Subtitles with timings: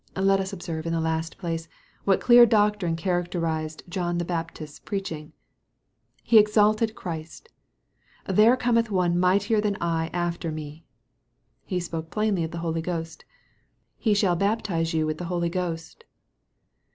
[0.15, 1.67] Let us observe, in the last place,
[2.05, 5.31] what dear doctrine characterized John the Baptists preaching.
[6.23, 7.49] He exalted Christ:"
[8.25, 10.87] There cometh one mightier than I after me."
[11.65, 13.25] He spoke plainly of the Holy Ghost:"
[13.99, 16.05] He shall baptize you with the Holy Ghost."